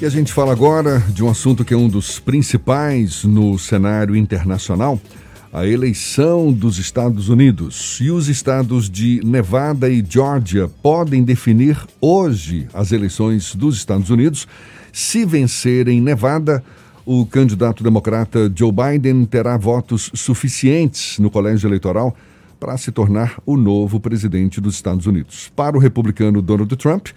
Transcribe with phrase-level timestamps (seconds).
[0.00, 4.16] E a gente fala agora de um assunto que é um dos principais no cenário
[4.16, 5.00] internacional,
[5.52, 8.00] a eleição dos Estados Unidos.
[8.02, 14.48] E os estados de Nevada e Georgia podem definir hoje as eleições dos Estados Unidos.
[14.92, 16.62] Se vencerem Nevada,
[17.06, 22.16] o candidato democrata Joe Biden terá votos suficientes no colégio eleitoral
[22.58, 25.52] para se tornar o novo presidente dos Estados Unidos.
[25.54, 27.08] Para o republicano Donald Trump,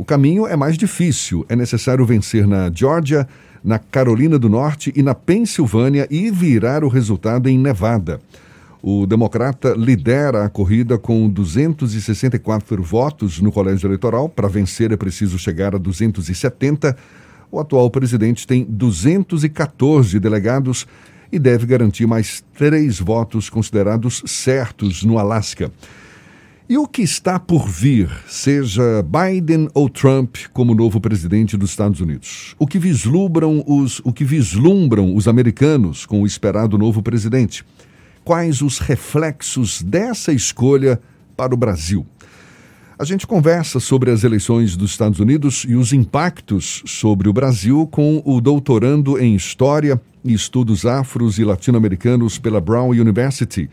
[0.00, 1.44] o caminho é mais difícil.
[1.46, 3.28] É necessário vencer na Geórgia,
[3.62, 8.18] na Carolina do Norte e na Pensilvânia e virar o resultado em Nevada.
[8.82, 14.26] O democrata lidera a corrida com 264 votos no colégio eleitoral.
[14.26, 16.96] Para vencer é preciso chegar a 270.
[17.52, 20.86] O atual presidente tem 214 delegados
[21.30, 25.70] e deve garantir mais três votos considerados certos no Alasca.
[26.70, 32.00] E o que está por vir, seja Biden ou Trump como novo presidente dos Estados
[32.00, 32.54] Unidos?
[32.60, 37.64] O que vislumbram os, o que vislumbram os americanos com o esperado novo presidente?
[38.22, 41.00] Quais os reflexos dessa escolha
[41.36, 42.06] para o Brasil?
[42.96, 47.84] A gente conversa sobre as eleições dos Estados Unidos e os impactos sobre o Brasil
[47.90, 53.68] com o doutorando em História e Estudos Afros e Latino-Americanos pela Brown University,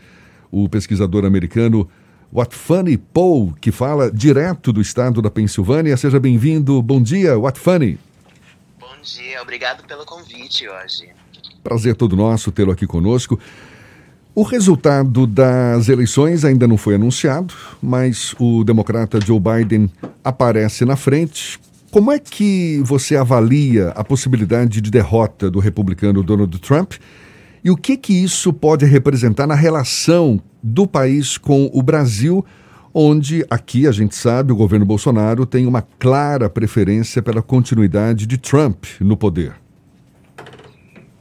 [0.50, 1.88] o pesquisador americano
[2.30, 5.96] What Funny Paul, que fala direto do estado da Pensilvânia.
[5.96, 6.80] Seja bem-vindo.
[6.82, 7.98] Bom dia, What Funny.
[8.78, 11.08] Bom dia, obrigado pelo convite hoje.
[11.64, 13.40] Prazer todo nosso tê-lo aqui conosco.
[14.34, 19.90] O resultado das eleições ainda não foi anunciado, mas o democrata Joe Biden
[20.22, 21.58] aparece na frente.
[21.90, 26.92] Como é que você avalia a possibilidade de derrota do republicano Donald Trump?
[27.64, 32.44] E o que que isso pode representar na relação do país com o Brasil,
[32.92, 38.38] onde aqui a gente sabe o governo Bolsonaro tem uma clara preferência pela continuidade de
[38.38, 39.54] Trump no poder?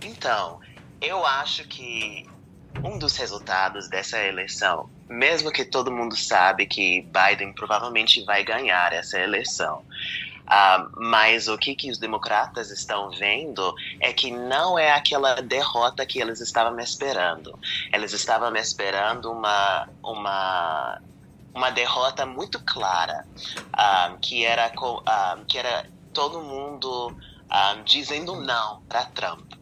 [0.02, 0.60] Então,
[1.02, 2.26] eu acho que
[2.84, 8.94] um dos resultados dessa eleição, mesmo que todo mundo sabe que Biden provavelmente vai ganhar
[8.94, 9.84] essa eleição,
[10.48, 16.06] Uh, mas o que, que os democratas estão vendo é que não é aquela derrota
[16.06, 17.58] que eles estavam esperando.
[17.92, 21.02] Eles estavam esperando uma, uma,
[21.54, 23.28] uma derrota muito clara,
[23.76, 27.16] uh, que, era, uh, que era todo mundo
[27.86, 29.54] dizendo não para Trump.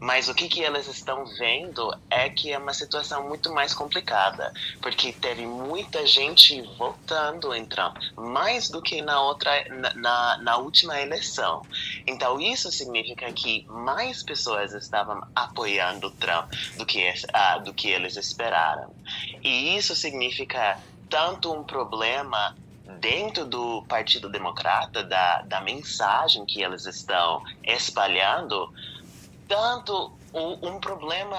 [0.00, 4.52] Mas o que, que eles estão vendo é que é uma situação muito mais complicada,
[4.80, 9.50] porque teve muita gente votando em Trump, mais do que na outra,
[9.94, 11.62] na, na última eleição.
[12.06, 18.16] Então isso significa que mais pessoas estavam apoiando Trump do que, uh, do que eles
[18.16, 18.90] esperaram.
[19.42, 20.78] E isso significa
[21.10, 22.56] tanto um problema
[22.98, 28.72] dentro do Partido Democrata, da, da mensagem que eles estão espalhando,
[29.50, 31.36] tanto um problema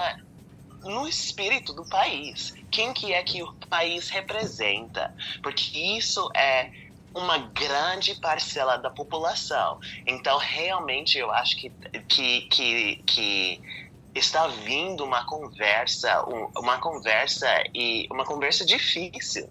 [0.84, 2.52] no espírito do país.
[2.70, 5.10] Quem que é que o país representa?
[5.42, 6.70] Porque isso é
[7.14, 9.78] uma grande parcela da população.
[10.06, 11.70] Então, realmente, eu acho que,
[12.06, 13.60] que, que, que
[14.14, 16.24] está vindo uma conversa,
[16.56, 19.48] uma conversa e uma conversa difícil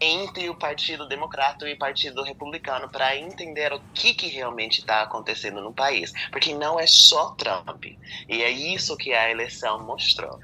[0.00, 5.02] entre o Partido Democrata e o Partido Republicano para entender o que, que realmente está
[5.02, 6.12] acontecendo no país.
[6.30, 7.84] Porque não é só Trump.
[8.28, 10.40] E é isso que a eleição mostrou.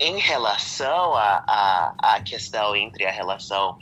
[0.00, 3.78] Em relação à questão entre a relação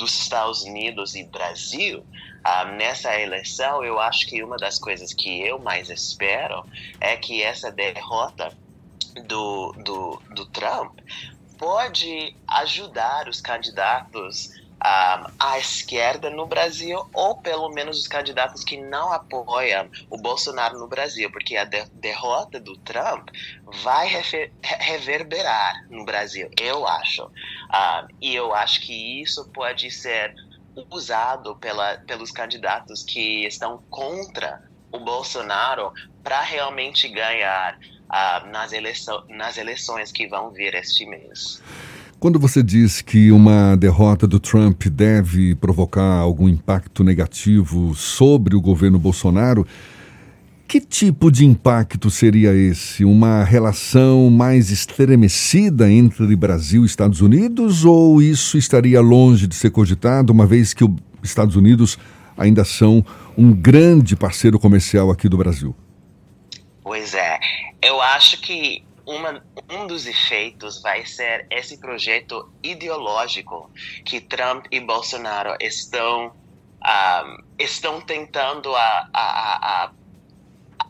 [0.00, 2.04] dos Estados Unidos e Brasil,
[2.42, 6.64] ah, nessa eleição, eu acho que uma das coisas que eu mais espero
[6.98, 8.50] é que essa derrota
[9.26, 10.98] do, do, do Trump
[11.58, 14.50] pode ajudar os candidatos
[14.80, 20.88] à esquerda no Brasil, ou pelo menos os candidatos que não apoiam o Bolsonaro no
[20.88, 23.28] Brasil, porque a de derrota do Trump
[23.82, 24.08] vai
[24.62, 27.24] reverberar no Brasil, eu acho.
[27.24, 30.34] Um, e eu acho que isso pode ser
[30.90, 35.92] usado pela, pelos candidatos que estão contra o Bolsonaro
[36.22, 41.62] para realmente ganhar uh, nas, eleição, nas eleições que vão vir este mês.
[42.20, 48.60] Quando você diz que uma derrota do Trump deve provocar algum impacto negativo sobre o
[48.60, 49.66] governo Bolsonaro,
[50.68, 53.06] que tipo de impacto seria esse?
[53.06, 59.70] Uma relação mais estremecida entre Brasil e Estados Unidos ou isso estaria longe de ser
[59.70, 61.98] cogitado, uma vez que os Estados Unidos
[62.36, 63.02] ainda são
[63.34, 65.74] um grande parceiro comercial aqui do Brasil?
[66.84, 67.40] Pois é,
[67.80, 73.70] eu acho que uma, um dos efeitos vai ser esse projeto ideológico
[74.04, 76.32] que Trump e Bolsonaro estão,
[76.82, 79.92] um, estão tentando a, a, a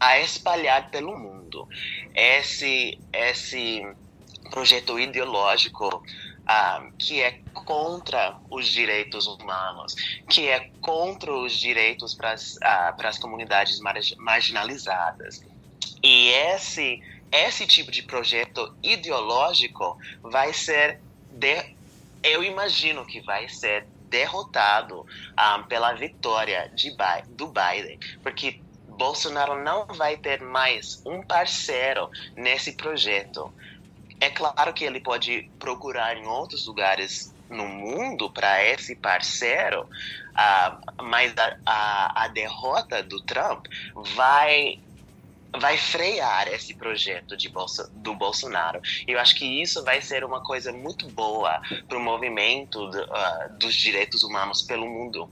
[0.00, 1.68] a espalhar pelo mundo.
[2.14, 3.86] Esse, esse
[4.50, 6.02] projeto ideológico
[6.46, 9.94] ah, que é contra os direitos humanos,
[10.28, 13.78] que é contra os direitos para as ah, comunidades
[14.18, 15.44] marginalizadas.
[16.02, 16.98] E esse,
[17.32, 21.00] esse tipo de projeto ideológico vai ser,
[21.30, 21.74] de,
[22.22, 25.06] eu imagino que vai ser derrotado
[25.38, 26.94] um, pela vitória de,
[27.28, 33.50] do Biden, porque Bolsonaro não vai ter mais um parceiro nesse projeto.
[34.20, 41.02] É claro que ele pode procurar em outros lugares no mundo para esse parceiro, uh,
[41.02, 43.66] mas a, a, a derrota do Trump
[44.14, 44.78] vai
[45.58, 48.80] vai frear esse projeto de Bolso, do Bolsonaro.
[49.06, 53.58] Eu acho que isso vai ser uma coisa muito boa para o movimento do, uh,
[53.58, 55.28] dos direitos humanos pelo mundo.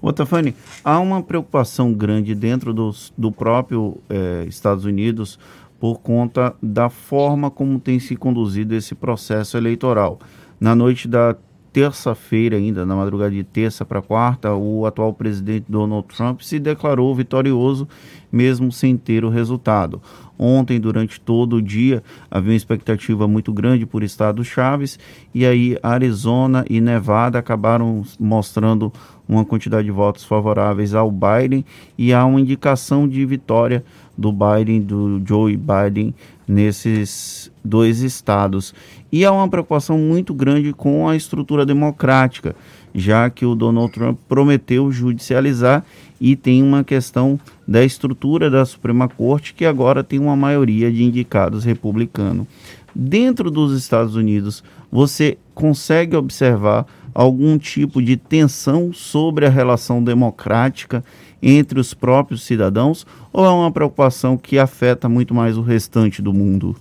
[0.00, 0.54] Otafani,
[0.84, 5.38] há uma preocupação grande dentro dos, do próprio eh, Estados Unidos
[5.80, 10.20] por conta da forma como tem se conduzido esse processo eleitoral.
[10.60, 11.36] Na noite da
[11.76, 17.14] terça-feira, ainda na madrugada de terça para quarta, o atual presidente Donald Trump se declarou
[17.14, 17.86] vitorioso,
[18.32, 20.00] mesmo sem ter o resultado.
[20.38, 24.98] Ontem, durante todo o dia, havia uma expectativa muito grande por estados chaves,
[25.34, 28.90] e aí Arizona e Nevada acabaram mostrando
[29.28, 31.62] uma quantidade de votos favoráveis ao Biden
[31.98, 33.84] e há uma indicação de vitória
[34.16, 36.14] do Biden, do Joe Biden,
[36.46, 38.74] nesses dois estados.
[39.10, 42.54] E há uma preocupação muito grande com a estrutura democrática,
[42.94, 45.84] já que o Donald Trump prometeu judicializar
[46.20, 51.02] e tem uma questão da estrutura da Suprema Corte, que agora tem uma maioria de
[51.02, 52.46] indicados republicanos.
[52.94, 61.02] Dentro dos Estados Unidos, você consegue observar algum tipo de tensão sobre a relação democrática
[61.42, 66.30] entre os próprios cidadãos ou é uma preocupação que afeta muito mais o restante do
[66.34, 66.76] mundo?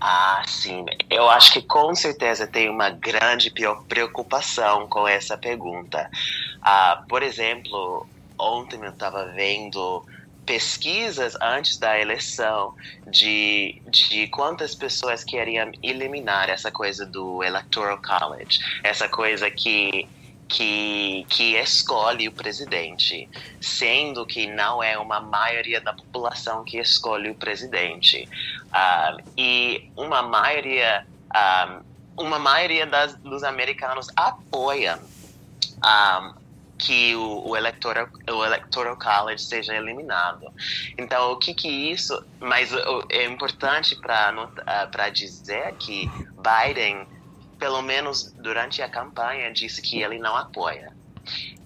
[0.00, 0.86] Ah, sim.
[1.10, 3.52] Eu acho que com certeza tem uma grande
[3.88, 6.08] preocupação com essa pergunta.
[6.62, 8.06] Ah, por exemplo,
[8.38, 10.04] ontem eu estava vendo
[10.48, 12.74] pesquisas antes da eleição
[13.06, 20.08] de, de quantas pessoas queriam eliminar essa coisa do Electoral College, essa coisa que
[20.48, 23.28] que, que escolhe o presidente,
[23.60, 28.26] sendo que não é uma maioria da população que escolhe o presidente.
[28.68, 31.06] Uh, e uma maioria,
[32.16, 34.98] um, uma maioria das, dos americanos apoiam
[35.84, 36.32] um,
[36.78, 40.46] que o, o, electoral, o electoral college seja eliminado.
[40.96, 42.24] Então, o que que isso...
[42.38, 42.70] Mas
[43.10, 47.06] é importante para uh, dizer que Biden
[47.58, 50.96] pelo menos durante a campanha, disse que ele não apoia.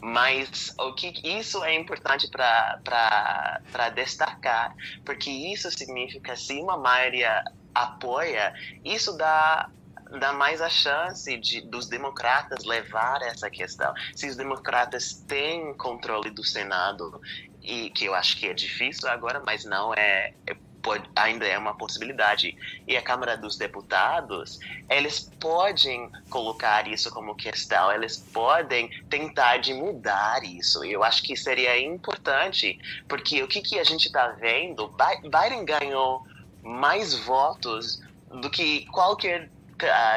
[0.03, 4.75] Mas o que isso é importante para destacar,
[5.05, 8.53] porque isso significa se uma maioria apoia,
[8.85, 9.71] isso dá
[10.19, 13.93] dá mais a chance de, dos democratas levar essa questão.
[14.15, 17.21] Se os democratas têm controle do Senado,
[17.63, 21.57] e que eu acho que é difícil agora, mas não é, é pode, ainda é
[21.57, 22.57] uma possibilidade.
[22.87, 24.59] E a Câmara dos Deputados,
[24.91, 30.85] eles podem colocar isso como questão, eles podem tentar de mudar isso.
[30.85, 32.79] Eu acho que seria importante,
[33.09, 34.93] porque o que, que a gente está vendo,
[35.23, 36.27] Biden ganhou
[36.63, 38.03] mais votos
[38.41, 39.51] do que qualquer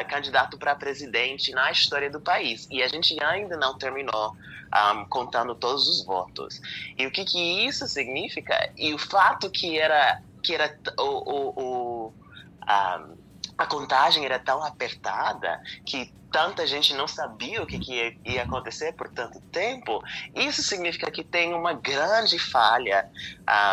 [0.08, 2.66] candidato para presidente na história do país.
[2.70, 4.36] E a gente ainda não terminou
[4.94, 6.60] um, contando todos os votos.
[6.98, 8.72] E o que, que isso significa?
[8.76, 12.14] E o fato que era que era o, o, o
[12.62, 13.04] a,
[13.58, 18.42] a contagem era tão apertada que tanta gente não sabia o que, que ia, ia,
[18.42, 20.02] acontecer por tanto tempo,
[20.34, 23.08] isso significa que tem uma grande falha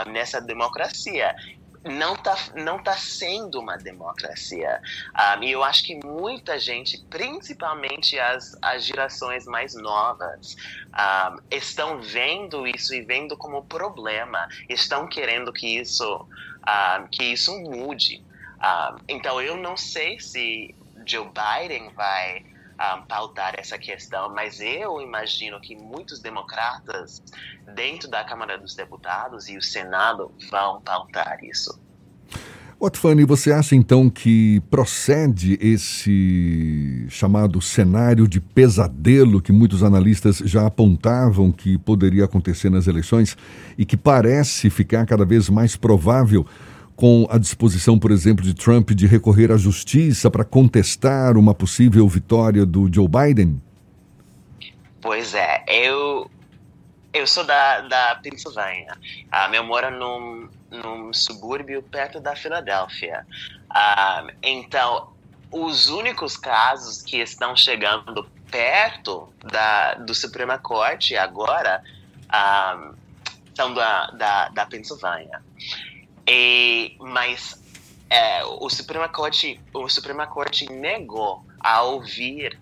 [0.08, 1.36] nessa democracia.
[1.84, 4.80] Não está não tá sendo uma democracia.
[4.80, 10.58] Um, ah, e eu acho que muita gente, principalmente as, as gerações mais novas, um,
[10.94, 16.26] ah, estão vendo isso e vendo como problema, estão querendo que isso
[16.64, 18.24] uh, que isso mude.
[19.10, 20.74] Então, eu não sei se
[21.06, 22.46] Joe Biden vai
[22.80, 27.22] um, pautar essa questão, mas eu imagino que muitos democratas
[27.76, 31.82] dentro da Câmara dos Deputados e o Senado vão pautar isso.
[32.80, 40.68] Otfani, você acha então que procede esse chamado cenário de pesadelo que muitos analistas já
[40.68, 43.38] apontavam que poderia acontecer nas eleições
[43.78, 46.46] e que parece ficar cada vez mais provável
[46.96, 52.08] com a disposição, por exemplo, de Trump de recorrer à justiça para contestar uma possível
[52.08, 53.62] vitória do Joe Biden?
[55.02, 56.30] Pois é, eu
[57.14, 58.98] Eu sou da, da Pensilvânia.
[59.32, 63.24] Um, eu moro num, num subúrbio perto da Filadélfia.
[63.70, 65.10] Um, então,
[65.52, 71.84] os únicos casos que estão chegando perto da, do Suprema Corte agora
[72.34, 72.96] um,
[73.54, 75.40] são da, da, da Pensilvânia.
[76.28, 77.62] E, mas
[78.10, 82.58] é, o Suprema Corte o Suprema Corte negou a ouvir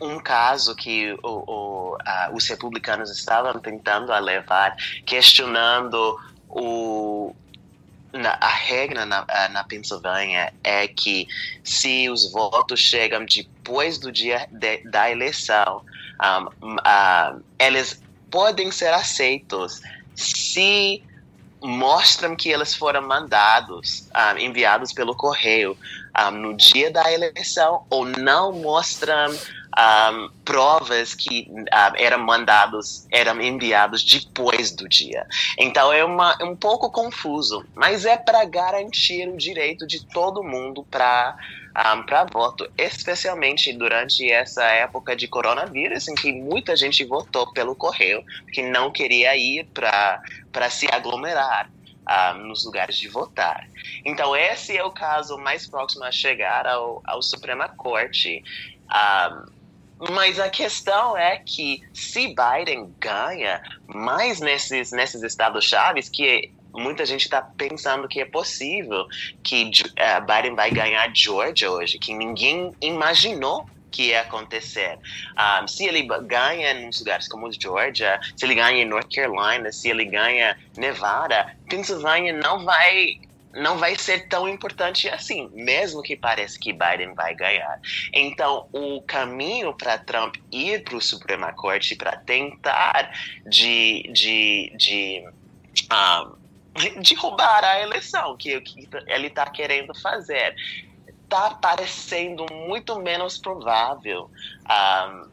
[0.00, 1.98] um, um caso que o, o,
[2.34, 6.18] os republicanos estavam tentando levar, questionando
[6.48, 7.34] o,
[8.12, 11.26] na, a regra na, na Pensilvânia é que
[11.64, 15.84] se os votos chegam depois do dia de, da eleição,
[16.22, 16.76] um,
[17.58, 19.80] eles podem ser aceitos
[20.14, 21.02] se
[21.62, 25.76] mostram que eles foram mandados, um, enviados pelo correio
[26.18, 31.48] um, no dia da eleição ou não mostram um, provas que
[31.96, 35.26] eram mandados, eram enviados depois do dia.
[35.58, 40.42] Então é, uma, é um pouco confuso, mas é para garantir o direito de todo
[40.42, 41.36] mundo para
[41.72, 47.74] um, para voto, especialmente durante essa época de coronavírus, em que muita gente votou pelo
[47.74, 51.70] correio, que não queria ir para se aglomerar.
[52.02, 53.68] Um, nos lugares de votar.
[54.04, 58.42] Então, esse é o caso mais próximo a chegar ao, ao Suprema Corte.
[58.90, 59.52] Um,
[60.10, 67.04] mas a questão é que se Biden ganha mais nesses, nesses estados chaves, que muita
[67.04, 69.06] gente está pensando que é possível
[69.42, 74.94] que uh, Biden vai ganhar Georgia hoje, que ninguém imaginou que ia acontecer.
[74.94, 74.98] Um,
[75.36, 79.90] ah, se ele ganha nos lugares como Georgia, se ele ganha em North Carolina, se
[79.90, 83.20] ele ganha Nevada, Pennsylvania não vai
[83.54, 87.78] não vai ser tão importante assim, mesmo que pareça que Biden vai ganhar.
[88.10, 93.12] Então, o caminho para Trump ir para o Suprema Corte para tentar
[93.46, 95.24] de, de, de
[95.92, 96.41] um,
[96.74, 100.54] ah, de roubar a eleição que, que ele está querendo fazer.
[101.24, 104.30] Está parecendo muito menos provável
[104.68, 105.28] um,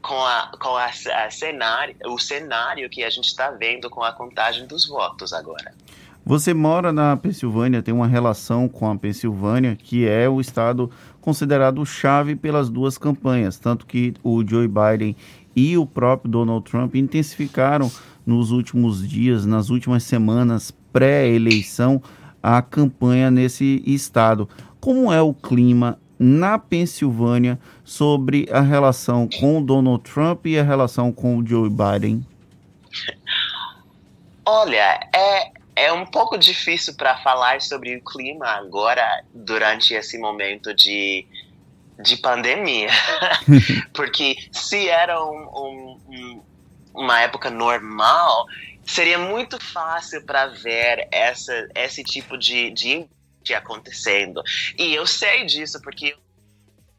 [0.00, 4.12] com, a, com a, a cenário, o cenário que a gente está vendo com a
[4.12, 5.74] contagem dos votos agora.
[6.24, 11.84] Você mora na Pensilvânia, tem uma relação com a Pensilvânia, que é o estado considerado
[11.84, 15.16] chave pelas duas campanhas, tanto que o Joe Biden
[15.54, 17.90] e o próprio Donald Trump intensificaram
[18.24, 22.02] nos últimos dias, nas últimas semanas pré-eleição,
[22.42, 24.48] a campanha nesse estado.
[24.80, 30.62] Como é o clima na Pensilvânia sobre a relação com o Donald Trump e a
[30.62, 32.24] relação com o Joe Biden?
[34.44, 40.74] Olha, é, é um pouco difícil para falar sobre o clima agora, durante esse momento
[40.74, 41.26] de,
[42.00, 42.90] de pandemia.
[43.92, 46.42] Porque se era um, um, um,
[46.94, 48.46] uma época normal,
[48.84, 53.06] seria muito fácil para ver essa, esse tipo de, de,
[53.42, 54.42] de acontecendo.
[54.78, 56.16] E eu sei disso porque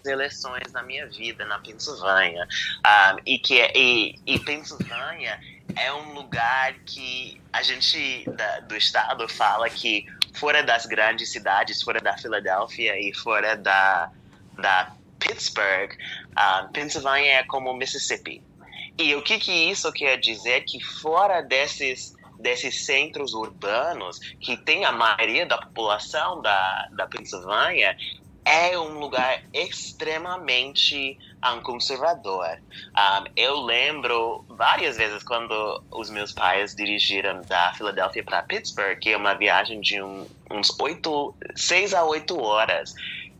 [0.05, 5.39] eleições na minha vida na Pensilvânia um, e que é, e, e Pensilvânia
[5.77, 11.81] é um lugar que a gente da, do estado fala que fora das grandes cidades
[11.81, 14.11] fora da Filadélfia e fora da
[14.57, 15.91] da Pittsburgh
[16.37, 18.41] um, Pensilvânia é como Mississippi
[18.97, 20.61] e o que, que isso quer dizer?
[20.61, 27.97] Que fora desses, desses centros urbanos, que tem a maioria da população da, da Pensilvânia,
[28.45, 32.59] é um lugar extremamente um, conservador.
[32.95, 39.11] Um, eu lembro várias vezes quando os meus pais dirigiram da Filadélfia para Pittsburgh, que
[39.11, 42.93] é uma viagem de um, uns oito, seis a oito horas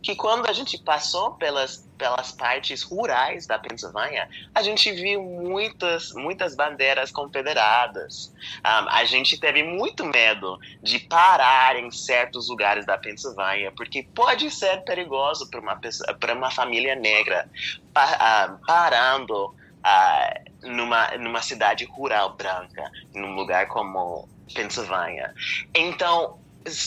[0.04, 6.12] que quando a gente passou pelas, pelas partes rurais da Pensilvânia, a gente viu muitas,
[6.12, 8.32] muitas bandeiras confederadas.
[8.64, 14.50] Um, a gente teve muito medo de parar em certos lugares da Pensilvânia, porque pode
[14.50, 15.80] ser perigoso para uma,
[16.18, 17.48] para uma família negra
[17.92, 25.32] pa, uh, parando uh, numa, numa cidade rural branca, num lugar como Pensilvânia.
[25.74, 26.38] Então,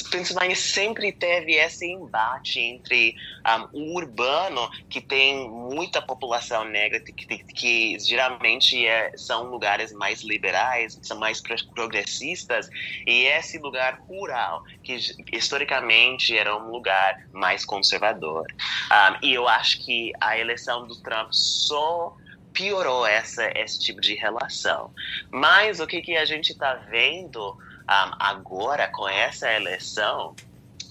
[0.10, 3.16] Pensilvânia sempre teve esse embate entre
[3.46, 9.94] um, o urbano, que tem muita população negra, que, que, que geralmente é, são lugares
[9.94, 11.42] mais liberais, são mais
[11.76, 12.68] progressistas,
[13.06, 14.98] e esse lugar rural, que
[15.32, 18.48] historicamente era um lugar mais conservador.
[18.92, 22.16] Um, e eu acho que a eleição do Trump só
[22.52, 24.92] piorou essa, esse tipo de relação.
[25.30, 27.56] Mas o que, que a gente está vendo
[27.90, 30.36] um, agora com essa eleição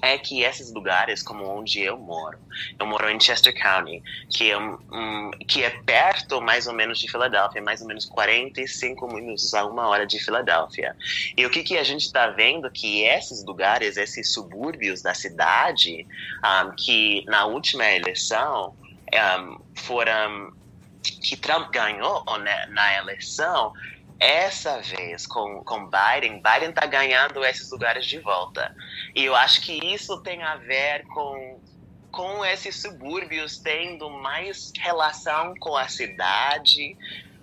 [0.02, 2.38] é que esses lugares, como onde eu moro,
[2.78, 7.10] eu moro em Chester County, que é, um, que é perto mais ou menos de
[7.10, 10.94] Filadélfia, mais ou menos 45 minutos a uma hora de Filadélfia.
[11.36, 16.06] E o que, que a gente está vendo que esses lugares, esses subúrbios da cidade,
[16.44, 18.74] um, que na última eleição
[19.40, 20.52] um, foram
[21.22, 23.72] que Trump ganhou né, na eleição,
[24.18, 28.74] essa vez com, com Biden, Biden está ganhando esses lugares de volta.
[29.14, 31.60] E eu acho que isso tem a ver com,
[32.10, 36.96] com esses subúrbios tendo mais relação com a cidade,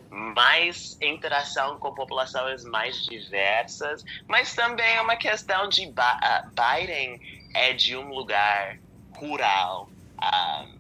[0.10, 7.20] mais interação com populações mais diversas, mas também é uma questão de Biden
[7.54, 8.78] é de um lugar
[9.16, 9.90] rural.
[10.18, 10.73] Uh,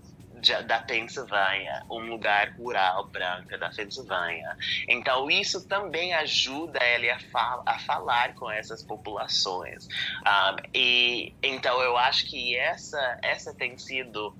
[0.65, 4.57] da Pensilvânia, um lugar rural branca da Pensilvânia.
[4.87, 9.87] Então isso também ajuda ele a, fal a falar com essas populações.
[9.87, 14.35] Um, e então eu acho que essa essa tem sido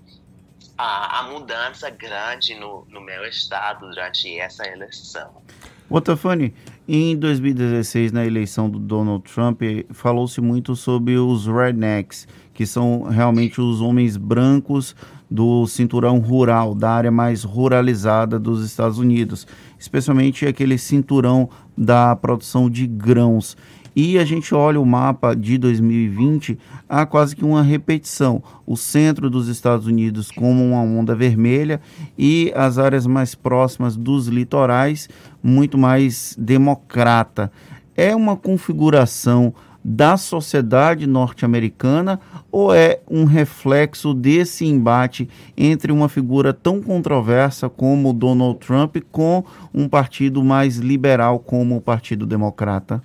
[0.78, 5.42] a, a mudança grande no, no meu estado durante essa eleição.
[5.90, 6.54] Otafani,
[6.86, 9.62] em 2016, na eleição do Donald Trump,
[9.92, 14.94] falou-se muito sobre os rednecks, que são realmente os homens brancos
[15.32, 19.48] do cinturão rural, da área mais ruralizada dos Estados Unidos,
[19.80, 23.56] especialmente aquele cinturão da produção de grãos.
[23.96, 26.58] E a gente olha o mapa de 2020,
[26.90, 28.42] há quase que uma repetição.
[28.66, 31.80] O centro dos Estados Unidos como uma onda vermelha
[32.18, 35.08] e as áreas mais próximas dos litorais
[35.42, 37.52] muito mais democrata.
[37.96, 42.20] É uma configuração da sociedade norte-americana
[42.52, 49.44] ou é um reflexo desse embate entre uma figura tão controversa como Donald Trump com
[49.74, 53.04] um partido mais liberal como o Partido Democrata?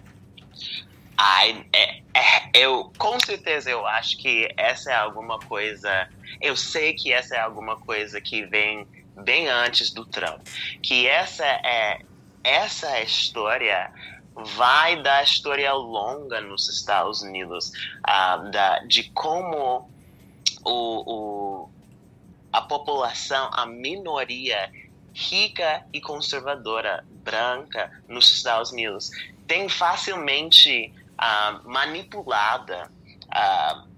[1.16, 6.08] Ai, é, é, eu com certeza eu acho que essa é alguma coisa.
[6.40, 8.86] Eu sei que essa é alguma coisa que vem
[9.16, 10.46] bem antes do Trump,
[10.80, 12.00] que essa é
[12.44, 13.92] essa história
[14.56, 17.72] vai da história longa nos Estados Unidos,
[18.06, 19.90] uh, da, de como
[20.64, 21.70] o, o,
[22.52, 24.70] a população, a minoria
[25.12, 29.10] rica e conservadora branca nos Estados Unidos
[29.46, 32.90] tem facilmente uh, manipulada
[33.26, 33.88] uh,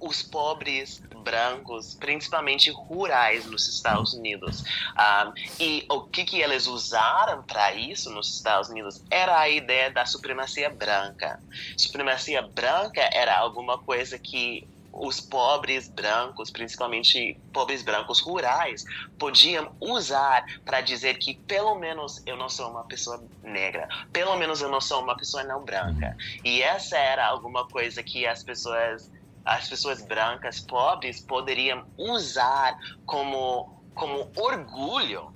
[0.00, 4.62] os pobres brancos, principalmente rurais nos Estados Unidos.
[4.62, 9.90] Um, e o que, que eles usaram para isso nos Estados Unidos era a ideia
[9.90, 11.38] da supremacia branca.
[11.76, 18.84] Supremacia branca era alguma coisa que os pobres brancos, principalmente pobres brancos rurais,
[19.18, 24.60] podiam usar para dizer que pelo menos eu não sou uma pessoa negra, pelo menos
[24.60, 26.16] eu não sou uma pessoa não branca.
[26.44, 29.10] E essa era alguma coisa que as pessoas
[29.44, 35.32] as pessoas brancas pobres poderiam usar como, como orgulho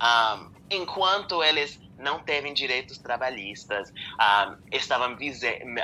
[0.00, 5.16] um, enquanto eles não teve direitos trabalhistas, um, estavam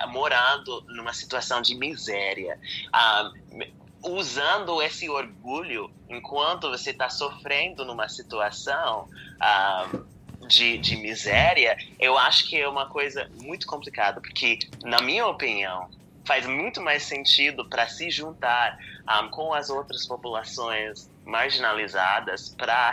[0.09, 2.59] morando numa situação de miséria.
[2.95, 9.09] Um, usando esse orgulho enquanto você está sofrendo numa situação
[9.41, 15.27] um, de, de miséria, eu acho que é uma coisa muito complicada, porque, na minha
[15.27, 15.89] opinião,
[16.25, 22.93] faz muito mais sentido para se juntar um, com as outras populações marginalizadas para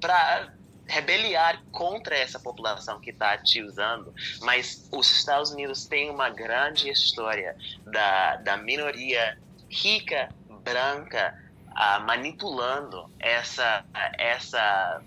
[0.00, 4.12] uh, rebeliar contra essa população que está te usando.
[4.40, 10.28] Mas os Estados Unidos têm uma grande história da, da minoria rica,
[10.62, 11.34] branca,
[11.68, 13.84] uh, manipulando essa,
[14.18, 15.02] essa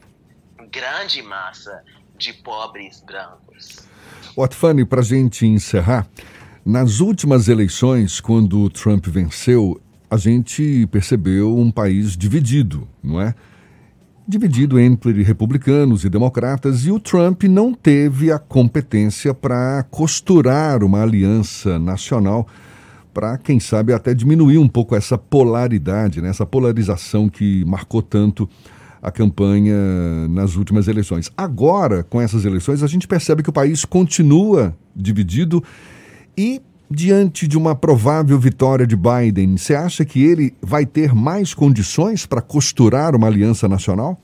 [0.71, 1.83] grande massa
[2.17, 3.85] de pobres brancos.
[4.35, 6.07] Otfani, para a gente encerrar,
[6.65, 13.35] nas últimas eleições, quando o Trump venceu, a gente percebeu um país dividido, não é?
[14.27, 21.03] Dividido entre republicanos e democratas, e o Trump não teve a competência para costurar uma
[21.03, 22.47] aliança nacional
[23.13, 26.29] para, quem sabe, até diminuir um pouco essa polaridade, né?
[26.29, 28.49] essa polarização que marcou tanto
[28.99, 29.77] a campanha
[30.27, 31.31] nas últimas eleições.
[31.38, 35.63] Agora, com essas eleições, a gente percebe que o país continua dividido
[36.35, 41.53] e diante de uma provável vitória de Biden, você acha que ele vai ter mais
[41.53, 44.19] condições para costurar uma aliança nacional?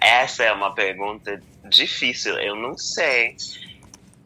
[0.00, 3.36] Essa é uma pergunta difícil, eu não sei.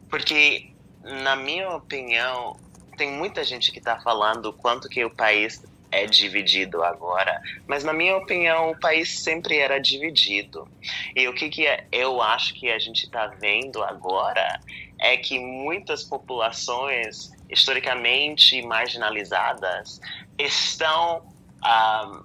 [0.09, 0.71] Porque,
[1.03, 2.55] na minha opinião,
[2.97, 5.61] tem muita gente que está falando quanto que o país
[5.95, 10.67] é dividido agora, mas na minha opinião o país sempre era dividido.
[11.15, 14.59] E o que, que é, eu acho que a gente está vendo agora
[14.99, 20.01] é que muitas populações historicamente marginalizadas
[20.37, 21.23] estão
[21.63, 22.23] um,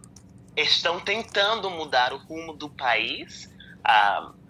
[0.56, 3.48] estão tentando mudar o rumo do país
[3.87, 4.40] um,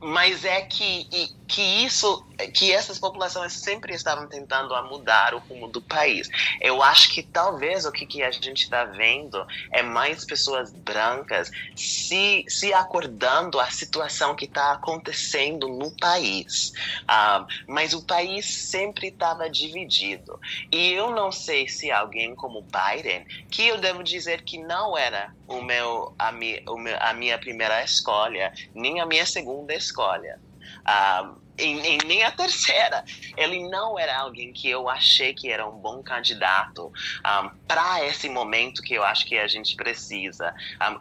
[0.00, 1.08] mas é que,
[1.46, 6.28] que isso, que essas populações sempre estavam tentando mudar o rumo do país.
[6.60, 11.50] Eu acho que talvez o que, que a gente está vendo é mais pessoas brancas
[11.74, 16.72] se, se acordando a situação que está acontecendo no país.
[17.02, 20.38] Um, mas o país sempre estava dividido.
[20.72, 25.32] E eu não sei se alguém como Biden, que eu devo dizer que não era
[25.46, 30.40] o meu, a, mi, o meu, a minha primeira escolha, nem a minha segunda escolha.
[30.84, 33.04] Um, e, nem a terceira.
[33.36, 38.28] Ele não era alguém que eu achei que era um bom candidato um, para esse
[38.28, 40.54] momento que eu acho que a gente precisa.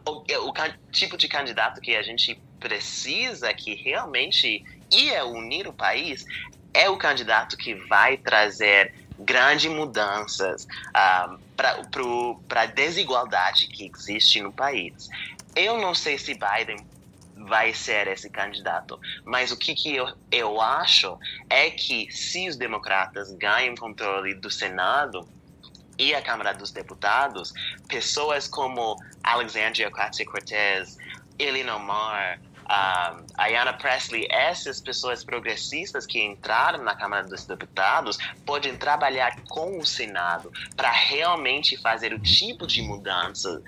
[0.05, 0.53] Um, o, o,
[0.91, 6.25] tipo de candidato que a gente precisa, que realmente ia unir o país,
[6.73, 14.51] é o candidato que vai trazer grandes mudanças um, para a desigualdade que existe no
[14.51, 15.09] país.
[15.55, 16.77] Eu não sei se Biden
[17.35, 21.17] vai ser esse candidato, mas o que, que eu, eu acho
[21.49, 25.27] é que se os democratas ganham controle do Senado,
[25.97, 27.53] e a Câmara dos Deputados,
[27.87, 30.97] pessoas como Alexandria Ocasio-Cortez,
[31.39, 38.75] Eleanor Mar, a Ayanna Presley, essas pessoas progressistas que entraram na Câmara dos Deputados podem
[38.75, 43.61] trabalhar com o Senado para realmente fazer o tipo de mudança,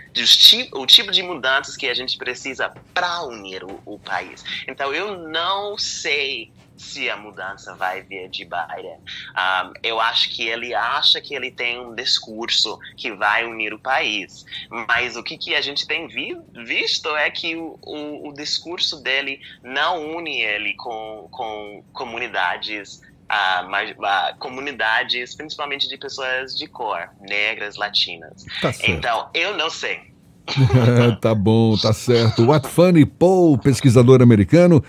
[0.74, 4.44] o tipo de mudanças que a gente precisa para unir o, o país.
[4.68, 9.00] Então eu não sei se a mudança vai vir de Biden.
[9.36, 13.80] Um, eu acho que ele acha que ele tem um discurso que vai unir o
[13.80, 18.34] país, mas o que, que a gente tem vi, visto é que o, o, o,
[18.34, 26.56] discurso dele não une ele com, com comunidades uh, mais, uh, comunidades, principalmente de pessoas
[26.56, 28.46] de cor, negras, latinas.
[28.62, 30.16] Tá então, eu não sei.
[31.22, 32.46] tá bom, tá certo.
[32.46, 34.84] What Funny Paul, pesquisador americano,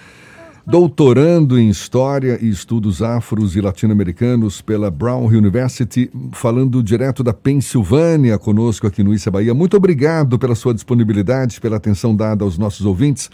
[0.69, 8.39] doutorando em História e Estudos Afros e Latino-Americanos pela Brown University, falando direto da Pensilvânia
[8.39, 9.55] conosco aqui no Issa Bahia.
[9.55, 13.31] Muito obrigado pela sua disponibilidade, pela atenção dada aos nossos ouvintes.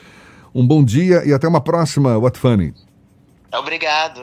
[0.55, 2.73] Um bom dia e até uma próxima, What Funny.
[3.53, 4.21] Obrigado.